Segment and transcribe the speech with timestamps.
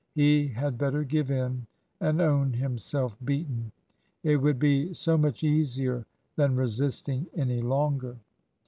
[0.15, 1.67] He had better give in,
[1.99, 3.71] and own himself beaten.
[4.23, 8.17] It would be so much easier than resisting any longer.